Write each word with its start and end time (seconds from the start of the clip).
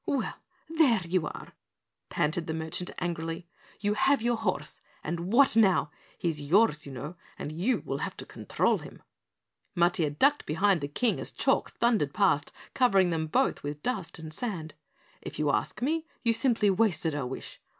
"Well, 0.07 0.37
there 0.67 1.01
you 1.05 1.27
are!" 1.27 1.53
panted 2.09 2.47
the 2.47 2.55
merchant 2.55 2.89
angrily. 2.97 3.45
"You 3.81 3.93
have 3.93 4.19
your 4.19 4.35
horse 4.35 4.81
and 5.03 5.31
what 5.31 5.55
now? 5.55 5.91
He's 6.17 6.41
yours, 6.41 6.87
you 6.87 6.91
know, 6.91 7.17
and 7.37 7.51
you'll 7.51 7.99
have 7.99 8.17
to 8.17 8.25
control 8.25 8.79
him." 8.79 9.03
Matiah 9.77 10.17
ducked 10.17 10.47
behind 10.47 10.81
the 10.81 10.87
King 10.87 11.19
as 11.19 11.31
Chalk 11.31 11.73
thundered 11.73 12.15
past, 12.15 12.51
covering 12.73 13.11
them 13.11 13.27
both 13.27 13.61
with 13.61 13.83
dust 13.83 14.17
and 14.17 14.33
sand. 14.33 14.73
"If 15.21 15.37
you 15.37 15.51
ask 15.51 15.83
me, 15.83 16.07
you 16.23 16.33
simply 16.33 16.71
wasted 16.71 17.13
a 17.13 17.27
wish. 17.27 17.61